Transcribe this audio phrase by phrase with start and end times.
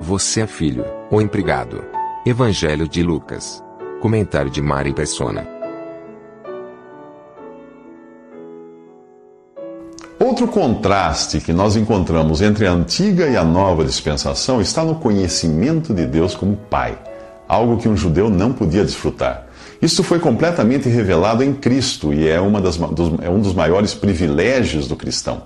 [0.00, 1.82] Você é filho ou empregado.
[2.24, 3.64] Evangelho de Lucas.
[4.00, 5.48] Comentário de Mari Persona.
[10.20, 15.94] Outro contraste que nós encontramos entre a antiga e a nova dispensação está no conhecimento
[15.94, 16.98] de Deus como Pai,
[17.48, 19.46] algo que um judeu não podia desfrutar.
[19.80, 23.94] Isso foi completamente revelado em Cristo e é, uma das, dos, é um dos maiores
[23.94, 25.42] privilégios do cristão.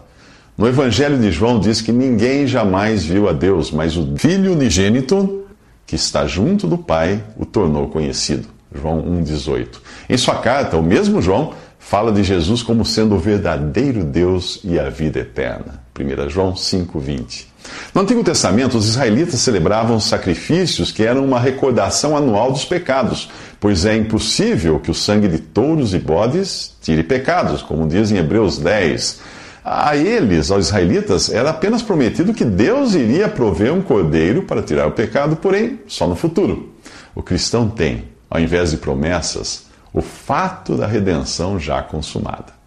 [0.57, 5.45] No Evangelho de João diz que ninguém jamais viu a Deus, mas o Filho unigênito,
[5.87, 8.49] que está junto do Pai, o tornou conhecido.
[8.75, 9.69] João 1,18.
[10.09, 14.79] Em sua carta, o mesmo João fala de Jesus como sendo o verdadeiro Deus e
[14.79, 15.83] a vida eterna.
[15.99, 17.47] 1 João 5,20.
[17.95, 23.85] No Antigo Testamento, os israelitas celebravam sacrifícios que eram uma recordação anual dos pecados, pois
[23.85, 28.59] é impossível que o sangue de touros e bodes tire pecados, como diz em Hebreus
[28.59, 29.21] 10.
[29.65, 34.87] A eles, aos israelitas, era apenas prometido que Deus iria prover um cordeiro para tirar
[34.87, 36.75] o pecado, porém, só no futuro.
[37.15, 42.61] O cristão tem, ao invés de promessas, o fato da redenção já consumada.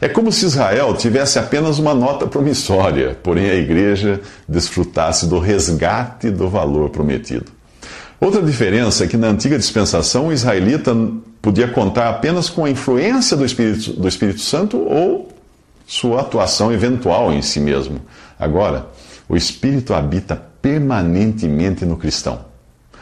[0.00, 6.30] É como se Israel tivesse apenas uma nota promissória, porém a igreja desfrutasse do resgate
[6.30, 7.46] do valor prometido.
[8.20, 10.96] Outra diferença é que na antiga dispensação o israelita
[11.40, 15.31] podia contar apenas com a influência do Espírito, do Espírito Santo ou
[15.92, 18.00] sua atuação eventual em si mesmo.
[18.38, 18.86] Agora,
[19.28, 22.46] o Espírito habita permanentemente no cristão.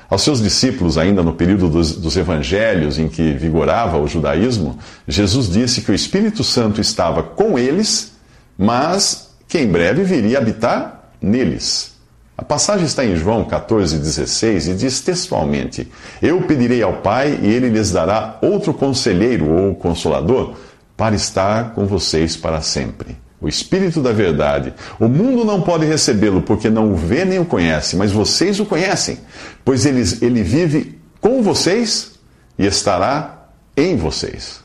[0.08, 4.76] Aos seus discípulos, ainda no período dos, dos, evangelhos em que vigorava o judaísmo,
[5.06, 8.10] Jesus disse que o Espírito Santo estava com eles,
[8.58, 11.92] mas que em breve viria habitar neles.
[12.36, 15.86] A passagem está em João 14,16 e diz textualmente:
[16.20, 20.56] Eu pedirei ao Pai e ele lhes dará outro conselheiro ou consolador
[21.00, 24.74] para estar com vocês para sempre o Espírito da Verdade.
[24.98, 28.66] O mundo não pode recebê-lo porque não o vê nem o conhece, mas vocês o
[28.66, 29.16] conhecem,
[29.64, 32.18] pois ele, ele vive com vocês
[32.58, 34.60] e estará em vocês.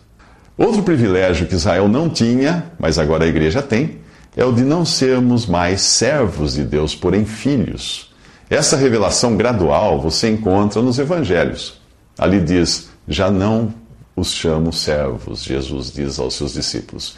[0.58, 4.00] Outro privilégio que Israel não tinha, mas agora a igreja tem,
[4.36, 8.14] é o de não sermos mais servos de Deus, porém filhos.
[8.50, 11.80] Essa revelação gradual você encontra nos evangelhos.
[12.18, 13.85] Ali diz: Já não
[14.16, 17.16] os chamo servos, Jesus diz aos seus discípulos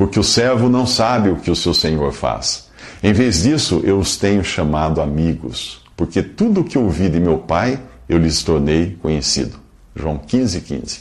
[0.00, 2.70] porque o servo não sabe o que o seu senhor faz.
[3.02, 7.36] Em vez disso, eu os tenho chamado amigos, porque tudo o que ouvi de meu
[7.36, 7.78] Pai
[8.08, 9.58] eu lhes tornei conhecido.
[9.94, 11.00] João 15, 15.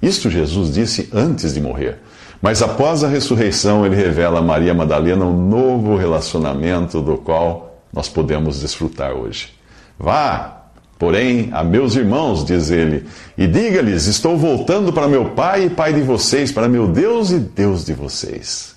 [0.00, 1.98] Isto Jesus disse antes de morrer.
[2.40, 8.08] Mas após a ressurreição, ele revela a Maria Madalena um novo relacionamento do qual nós
[8.08, 9.52] podemos desfrutar hoje.
[9.98, 10.65] Vá,
[10.98, 13.04] Porém, a meus irmãos, diz ele,
[13.36, 17.38] e diga-lhes: Estou voltando para meu Pai e Pai de vocês, para meu Deus e
[17.38, 18.74] Deus de vocês.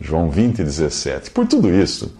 [0.00, 1.30] João 20, 17.
[1.30, 2.12] Por tudo isso,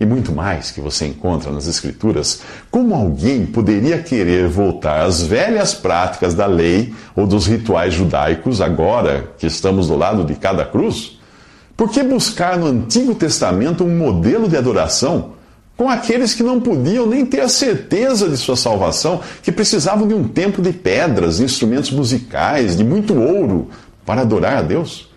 [0.00, 5.74] e muito mais que você encontra nas Escrituras, como alguém poderia querer voltar às velhas
[5.74, 11.18] práticas da lei ou dos rituais judaicos agora que estamos do lado de cada cruz?
[11.76, 15.32] Por que buscar no Antigo Testamento um modelo de adoração?
[15.76, 20.14] Com aqueles que não podiam nem ter a certeza de sua salvação, que precisavam de
[20.14, 23.68] um templo de pedras, instrumentos musicais, de muito ouro
[24.06, 25.08] para adorar a Deus?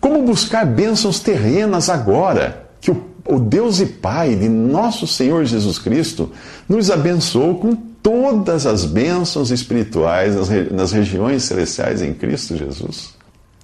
[0.00, 5.78] Como buscar bênçãos terrenas agora que o, o Deus e Pai de nosso Senhor Jesus
[5.78, 6.30] Cristo
[6.68, 13.16] nos abençoou com todas as bênçãos espirituais nas, nas regiões celestiais em Cristo Jesus?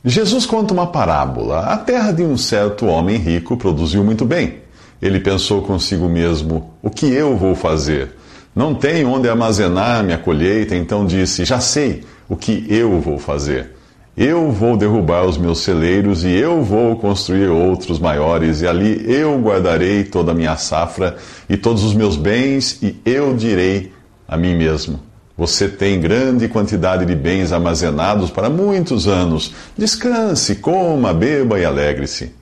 [0.05, 1.61] Jesus conta uma parábola.
[1.61, 4.62] A terra de um certo homem rico produziu muito bem.
[5.03, 8.11] Ele pensou consigo mesmo: O que eu vou fazer?
[8.55, 13.73] Não tenho onde armazenar minha colheita, então disse: Já sei o que eu vou fazer.
[14.17, 19.41] Eu vou derrubar os meus celeiros e eu vou construir outros maiores, e ali eu
[19.41, 21.17] guardarei toda a minha safra
[21.49, 23.91] e todos os meus bens, e eu direi
[24.29, 25.01] a mim mesmo:
[25.37, 29.53] Você tem grande quantidade de bens armazenados para muitos anos.
[29.77, 32.42] Descanse, coma, beba e alegre-se.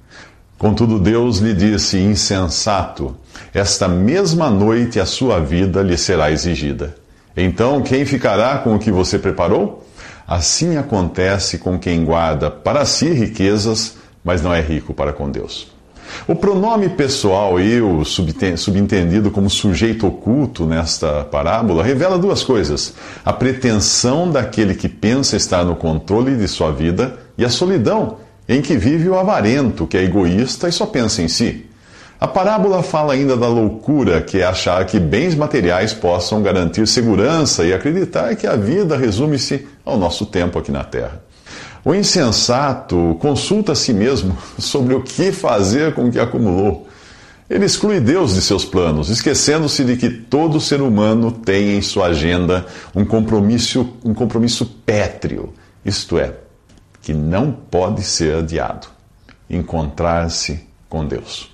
[0.60, 3.16] Contudo, Deus lhe disse: Insensato,
[3.54, 6.96] esta mesma noite a sua vida lhe será exigida.
[7.34, 9.82] Então, quem ficará com o que você preparou?
[10.28, 15.68] Assim acontece com quem guarda para si riquezas, mas não é rico para com Deus.
[16.28, 22.92] O pronome pessoal eu, subentendido como sujeito oculto nesta parábola, revela duas coisas:
[23.24, 28.18] a pretensão daquele que pensa estar no controle de sua vida e a solidão
[28.50, 31.66] em que vive o avarento, que é egoísta e só pensa em si.
[32.18, 37.64] A parábola fala ainda da loucura que é achar que bens materiais possam garantir segurança
[37.64, 41.22] e acreditar que a vida resume-se ao nosso tempo aqui na Terra.
[41.84, 46.88] O insensato consulta a si mesmo sobre o que fazer com o que acumulou.
[47.48, 52.06] Ele exclui Deus de seus planos, esquecendo-se de que todo ser humano tem em sua
[52.06, 55.54] agenda um compromisso, um compromisso pétreo,
[55.84, 56.34] isto é,
[57.02, 58.88] que não pode ser adiado:
[59.48, 61.50] encontrar-se com Deus.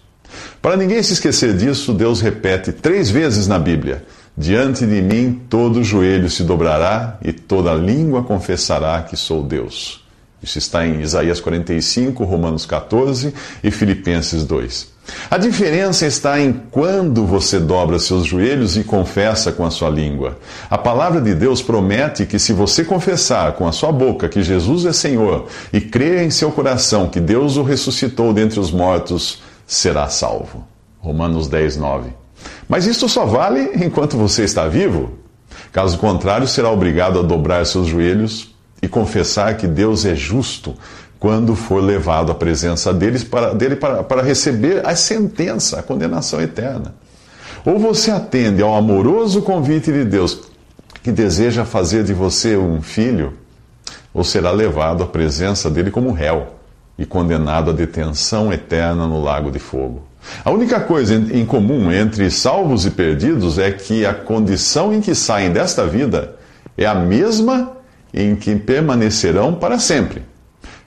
[0.60, 4.04] Para ninguém se esquecer disso, Deus repete três vezes na Bíblia:
[4.36, 10.04] Diante de mim todo joelho se dobrará e toda língua confessará que sou Deus.
[10.42, 13.32] Isso está em Isaías 45, Romanos 14
[13.64, 14.95] e Filipenses 2.
[15.30, 20.38] A diferença está em quando você dobra seus joelhos e confessa com a sua língua.
[20.68, 24.84] A palavra de Deus promete que se você confessar com a sua boca que Jesus
[24.84, 30.08] é Senhor e crer em seu coração que Deus o ressuscitou dentre os mortos, será
[30.08, 30.66] salvo.
[31.00, 32.10] Romanos 10, 9.
[32.68, 35.18] Mas isso só vale enquanto você está vivo.
[35.72, 40.74] Caso contrário, será obrigado a dobrar seus joelhos e confessar que Deus é justo
[41.18, 46.40] quando for levado à presença deles para, dele para, para receber a sentença, a condenação
[46.40, 46.94] eterna.
[47.64, 50.40] Ou você atende ao amoroso convite de Deus
[51.02, 53.34] que deseja fazer de você um filho,
[54.12, 56.48] ou será levado à presença dele como réu
[56.98, 60.02] e condenado à detenção eterna no lago de fogo.
[60.44, 65.14] A única coisa em comum entre salvos e perdidos é que a condição em que
[65.14, 66.36] saem desta vida
[66.76, 67.72] é a mesma
[68.12, 70.22] em que permanecerão para sempre.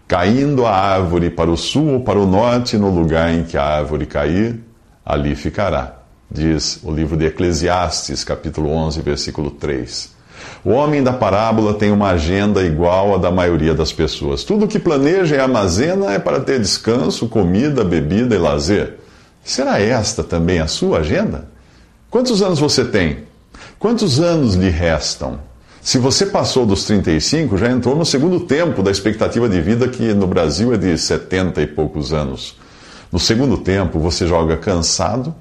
[0.09, 3.63] Caindo a árvore para o sul ou para o norte, no lugar em que a
[3.63, 4.59] árvore cair,
[5.05, 5.99] ali ficará.
[6.31, 10.09] Diz o livro de Eclesiastes, capítulo 11, versículo 3.
[10.65, 14.43] O homem da parábola tem uma agenda igual à da maioria das pessoas.
[14.43, 18.97] Tudo o que planeja e armazena é para ter descanso, comida, bebida e lazer.
[19.43, 21.47] Será esta também a sua agenda?
[22.09, 23.25] Quantos anos você tem?
[23.77, 25.47] Quantos anos lhe restam?
[25.89, 30.13] Se você passou dos 35, já entrou no segundo tempo da expectativa de vida, que
[30.13, 32.55] no Brasil é de 70 e poucos anos.
[33.11, 35.33] No segundo tempo, você joga cansado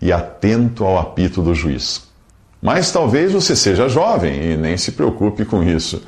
[0.00, 2.00] e atento ao apito do juiz.
[2.62, 6.02] Mas talvez você seja jovem e nem se preocupe com isso.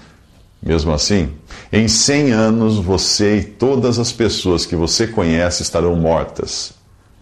[0.63, 1.29] Mesmo assim,
[1.71, 6.73] em 100 anos você e todas as pessoas que você conhece estarão mortas.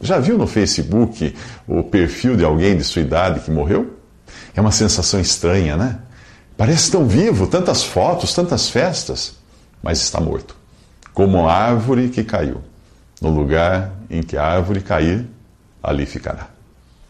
[0.00, 1.34] Já viu no Facebook
[1.67, 3.96] o perfil de alguém de sua idade que morreu?
[4.55, 5.99] É uma sensação estranha, né?
[6.60, 9.32] Parece tão vivo, tantas fotos, tantas festas,
[9.82, 10.54] mas está morto.
[11.14, 12.58] Como a árvore que caiu.
[13.18, 15.26] No lugar em que a árvore cair,
[15.82, 16.48] ali ficará.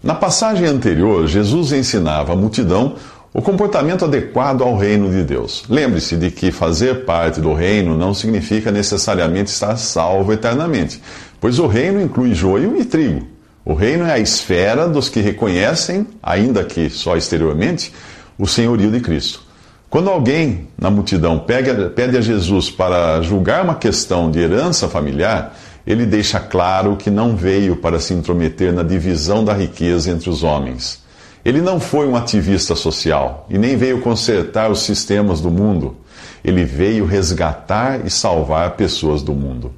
[0.00, 2.94] Na passagem anterior, Jesus ensinava a multidão
[3.34, 5.64] o comportamento adequado ao reino de Deus.
[5.68, 11.02] Lembre-se de que fazer parte do reino não significa necessariamente estar salvo eternamente,
[11.40, 13.26] pois o reino inclui joio e trigo.
[13.64, 17.92] O reino é a esfera dos que reconhecem, ainda que só exteriormente,
[18.40, 19.42] o senhorio de Cristo.
[19.90, 25.54] Quando alguém na multidão pede a Jesus para julgar uma questão de herança familiar,
[25.86, 30.42] ele deixa claro que não veio para se intrometer na divisão da riqueza entre os
[30.42, 31.02] homens.
[31.44, 35.96] Ele não foi um ativista social e nem veio consertar os sistemas do mundo.
[36.42, 39.70] Ele veio resgatar e salvar pessoas do mundo.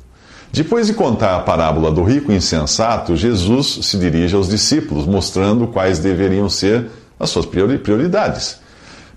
[0.53, 5.99] Depois de contar a parábola do rico insensato, Jesus se dirige aos discípulos, mostrando quais
[5.99, 8.62] deveriam ser as suas prioridades.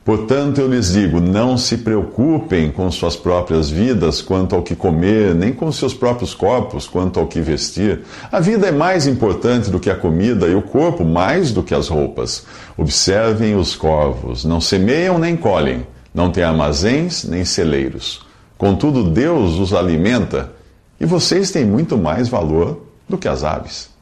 [0.05, 5.33] Portanto, eu lhes digo: não se preocupem com suas próprias vidas quanto ao que comer,
[5.33, 8.01] nem com seus próprios corpos quanto ao que vestir.
[8.31, 11.73] A vida é mais importante do que a comida e o corpo mais do que
[11.73, 12.45] as roupas.
[12.77, 18.23] Observem os corvos: não semeiam nem colhem, não têm armazéns nem celeiros.
[18.59, 20.51] Contudo, Deus os alimenta
[20.99, 23.94] e vocês têm muito mais valor do que as aves.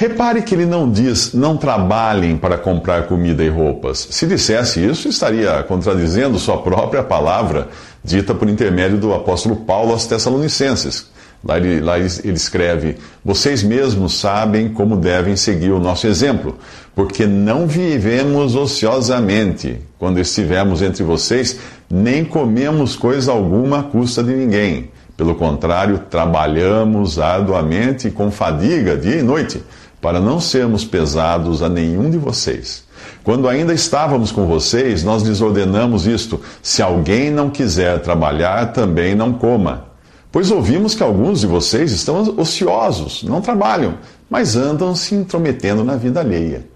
[0.00, 4.08] Repare que ele não diz não trabalhem para comprar comida e roupas.
[4.10, 7.68] Se dissesse isso, estaria contradizendo sua própria palavra,
[8.02, 11.10] dita por intermédio do apóstolo Paulo aos Tessalonicenses.
[11.44, 16.56] Lá ele, lá ele escreve: Vocês mesmos sabem como devem seguir o nosso exemplo,
[16.94, 24.32] porque não vivemos ociosamente quando estivemos entre vocês, nem comemos coisa alguma à custa de
[24.32, 24.90] ninguém.
[25.14, 29.62] Pelo contrário, trabalhamos arduamente com fadiga dia e noite
[30.00, 32.84] para não sermos pesados a nenhum de vocês.
[33.22, 39.14] Quando ainda estávamos com vocês, nós lhes ordenamos isto: se alguém não quiser trabalhar, também
[39.14, 39.84] não coma.
[40.32, 45.96] Pois ouvimos que alguns de vocês estão ociosos, não trabalham, mas andam se intrometendo na
[45.96, 46.66] vida alheia.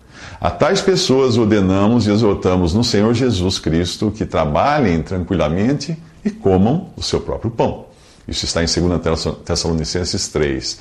[0.41, 6.89] A tais pessoas ordenamos e exortamos no Senhor Jesus Cristo que trabalhem tranquilamente e comam
[6.97, 7.87] o seu próprio pão.
[8.27, 10.79] Isso está em 2 Tessalonicenses 3.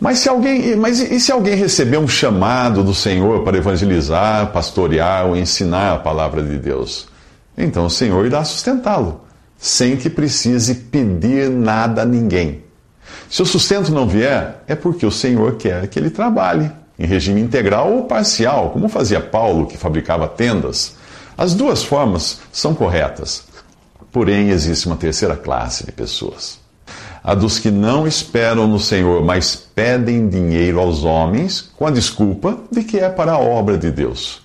[0.00, 5.26] Mas, se alguém, mas e se alguém receber um chamado do Senhor para evangelizar, pastorear
[5.26, 7.06] ou ensinar a palavra de Deus?
[7.56, 9.20] Então o Senhor irá sustentá-lo,
[9.56, 12.64] sem que precise pedir nada a ninguém.
[13.30, 17.40] Se o sustento não vier, é porque o Senhor quer que ele trabalhe em regime
[17.40, 20.96] integral ou parcial, como fazia Paulo, que fabricava tendas.
[21.36, 23.44] As duas formas são corretas.
[24.12, 26.63] Porém, existe uma terceira classe de pessoas.
[27.24, 32.58] A dos que não esperam no Senhor, mas pedem dinheiro aos homens com a desculpa
[32.70, 34.42] de que é para a obra de Deus.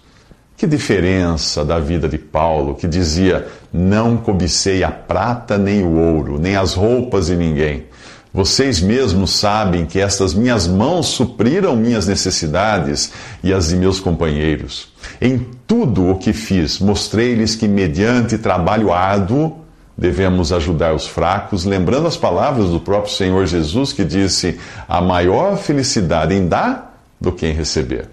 [0.56, 6.40] Que diferença da vida de Paulo, que dizia: Não cobicei a prata nem o ouro,
[6.40, 7.86] nem as roupas de ninguém
[8.32, 13.12] vocês mesmos sabem que estas minhas mãos supriram minhas necessidades
[13.44, 14.94] e as de meus companheiros.
[15.20, 19.58] Em tudo o que fiz, mostrei-lhes que, mediante trabalho árduo,
[20.00, 25.58] devemos ajudar os fracos, lembrando as palavras do próprio Senhor Jesus que disse: a maior
[25.58, 28.08] felicidade em dar do que em receber.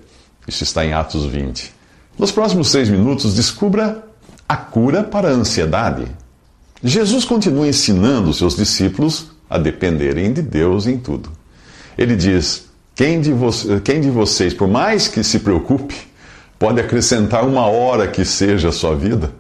[0.48, 1.72] Isso está em Atos 20.
[2.18, 4.02] Nos próximos seis minutos, descubra
[4.48, 6.06] a cura para a ansiedade.
[6.82, 11.30] Jesus continua ensinando os seus discípulos a dependerem de Deus em tudo.
[11.96, 12.66] Ele diz:
[12.96, 13.30] quem de,
[13.84, 15.94] quem de vocês, por mais que se preocupe,
[16.58, 19.30] pode acrescentar uma hora que seja a sua vida?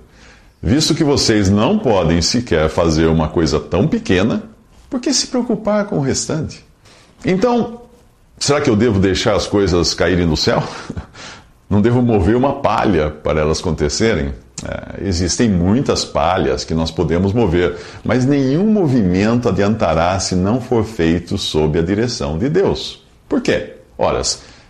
[0.62, 4.42] Visto que vocês não podem sequer fazer uma coisa tão pequena,
[4.88, 6.64] por que se preocupar com o restante?
[7.24, 7.82] Então,
[8.38, 10.62] será que eu devo deixar as coisas caírem do céu?
[11.68, 14.32] Não devo mover uma palha para elas acontecerem?
[14.64, 20.84] É, existem muitas palhas que nós podemos mover, mas nenhum movimento adiantará se não for
[20.84, 23.04] feito sob a direção de Deus.
[23.28, 23.74] Por quê?
[23.98, 24.22] Ora,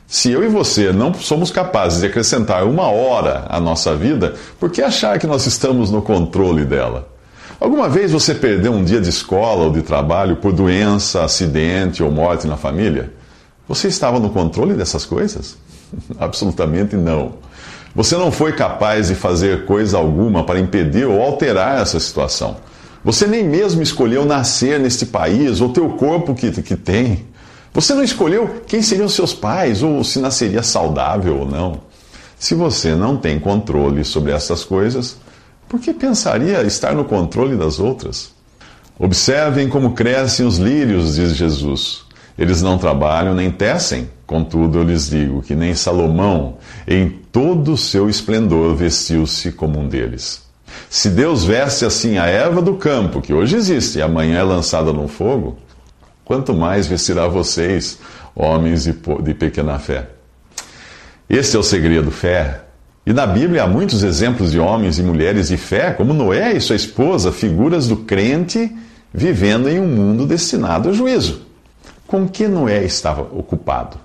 [0.06, 4.70] se eu e você não somos capazes de acrescentar uma hora à nossa vida, por
[4.70, 7.08] que achar que nós estamos no controle dela?
[7.58, 12.10] Alguma vez você perdeu um dia de escola ou de trabalho por doença, acidente ou
[12.10, 13.12] morte na família?
[13.66, 15.56] Você estava no controle dessas coisas?
[16.20, 17.34] Absolutamente não.
[17.94, 22.58] Você não foi capaz de fazer coisa alguma para impedir ou alterar essa situação.
[23.02, 27.24] Você nem mesmo escolheu nascer neste país ou ter o corpo que, que tem.
[27.76, 31.82] Você não escolheu quem seriam seus pais ou se nasceria saudável ou não.
[32.38, 35.18] Se você não tem controle sobre essas coisas,
[35.68, 38.30] por que pensaria estar no controle das outras?
[38.98, 42.06] Observem como crescem os lírios, diz Jesus.
[42.38, 44.08] Eles não trabalham nem tecem.
[44.26, 46.56] Contudo, eu lhes digo que nem Salomão,
[46.88, 50.40] em todo o seu esplendor, vestiu-se como um deles.
[50.88, 54.94] Se Deus veste assim a erva do campo, que hoje existe e amanhã é lançada
[54.94, 55.58] no fogo,
[56.26, 57.98] quanto mais vestirá vocês,
[58.34, 60.08] homens de pequena fé.
[61.30, 62.62] Este é o segredo, fé.
[63.06, 66.60] E na Bíblia há muitos exemplos de homens e mulheres de fé, como Noé e
[66.60, 68.76] sua esposa, figuras do crente
[69.14, 71.42] vivendo em um mundo destinado ao juízo.
[72.08, 73.96] Com que Noé estava ocupado?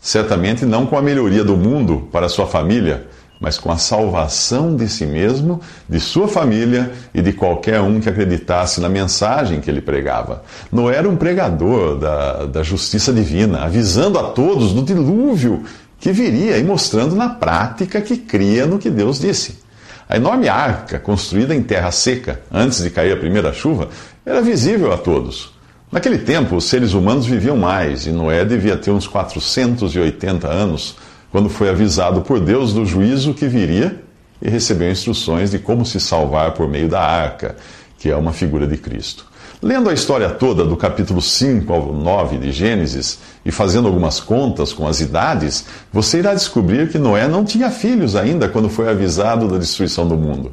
[0.00, 3.06] Certamente não com a melhoria do mundo para sua família,
[3.40, 8.08] mas com a salvação de si mesmo, de sua família e de qualquer um que
[8.08, 10.44] acreditasse na mensagem que ele pregava.
[10.70, 15.64] Noé era um pregador da, da justiça divina, avisando a todos do dilúvio
[15.98, 19.58] que viria e mostrando na prática que cria no que Deus disse.
[20.06, 23.88] A enorme arca, construída em terra seca, antes de cair a primeira chuva,
[24.26, 25.54] era visível a todos.
[25.90, 30.96] Naquele tempo, os seres humanos viviam mais e Noé devia ter uns 480 anos
[31.30, 34.02] quando foi avisado por Deus do juízo que viria
[34.42, 37.56] e recebeu instruções de como se salvar por meio da arca,
[37.98, 39.30] que é uma figura de Cristo.
[39.62, 44.72] Lendo a história toda, do capítulo 5 ao 9 de Gênesis, e fazendo algumas contas
[44.72, 49.46] com as idades, você irá descobrir que Noé não tinha filhos ainda quando foi avisado
[49.46, 50.52] da destruição do mundo.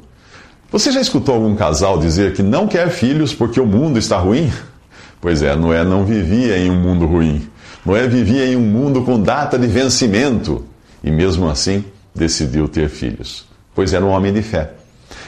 [0.70, 4.52] Você já escutou algum casal dizer que não quer filhos porque o mundo está ruim?
[5.22, 7.48] Pois é, Noé não vivia em um mundo ruim.
[7.88, 10.66] Noé vivia em um mundo com data de vencimento
[11.02, 14.72] e, mesmo assim, decidiu ter filhos, pois era um homem de fé.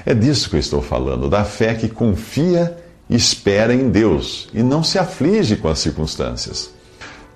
[0.05, 2.75] É disso que eu estou falando, da fé que confia
[3.09, 6.69] e espera em Deus e não se aflige com as circunstâncias.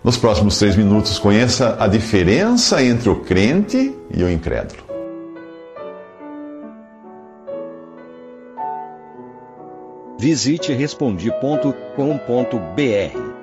[0.04, 4.84] Nos próximos três minutos, conheça a diferença entre o crente e o incrédulo.
[10.20, 13.43] Visite respondi.com.br.